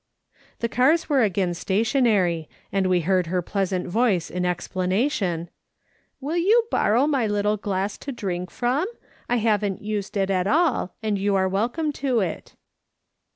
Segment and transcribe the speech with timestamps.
[0.61, 5.51] The cars were again stationary, and we heard her pleasant voice in explanation:"
[6.19, 8.87] Will you borrow my little glass to drink from?
[9.29, 12.55] I haven't used it at all, and you're welcome to it."